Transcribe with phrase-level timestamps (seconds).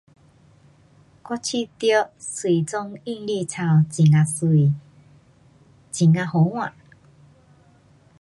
[1.25, 4.73] 我觉得水中韵律操很呀美。
[5.95, 6.73] 很呀好看。